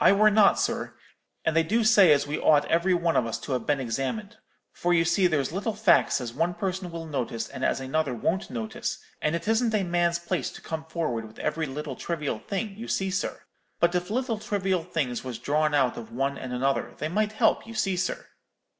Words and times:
'I 0.00 0.12
were 0.14 0.30
not, 0.32 0.58
sir; 0.58 0.94
and 1.44 1.54
they 1.54 1.62
do 1.62 1.84
say 1.84 2.10
as 2.10 2.26
we 2.26 2.40
ought 2.40 2.64
every 2.64 2.92
one 2.92 3.14
of 3.16 3.24
us 3.24 3.38
to 3.38 3.52
have 3.52 3.66
been 3.66 3.78
examined; 3.78 4.36
for 4.72 4.92
you 4.92 5.04
see 5.04 5.28
there's 5.28 5.52
little 5.52 5.74
facks 5.76 6.20
as 6.20 6.32
one 6.34 6.54
person 6.54 6.90
will 6.90 7.06
notice 7.06 7.48
and 7.48 7.64
as 7.64 7.78
another 7.78 8.12
won't 8.12 8.50
notice, 8.50 8.98
and 9.22 9.36
it 9.36 9.46
isn't 9.46 9.72
a 9.74 9.84
man's 9.84 10.18
place 10.18 10.50
to 10.50 10.60
come 10.60 10.82
forward 10.86 11.24
with 11.24 11.38
every 11.38 11.66
little 11.66 11.94
trivial 11.94 12.40
thing, 12.40 12.76
you 12.76 12.88
see, 12.88 13.12
sir; 13.12 13.42
but 13.78 13.94
if 13.94 14.10
little 14.10 14.40
trivial 14.40 14.82
things 14.82 15.22
was 15.22 15.38
drawn 15.38 15.72
out 15.72 15.96
of 15.96 16.10
one 16.10 16.36
and 16.36 16.52
another, 16.52 16.94
they 16.98 17.06
might 17.08 17.30
help, 17.30 17.64
you 17.64 17.72
see, 17.74 17.94
sir.' 17.96 18.26